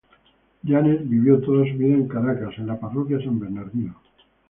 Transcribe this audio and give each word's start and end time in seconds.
Yanes 0.63 1.07
vivió 1.07 1.39
toda 1.41 1.63
su 1.63 1.77
vida 1.77 1.93
en 1.93 2.07
Caracas 2.07 2.55
en 2.57 2.65
la 2.65 2.79
Parroquia 2.79 3.19
San 3.19 3.37
Bernardino. 3.37 4.01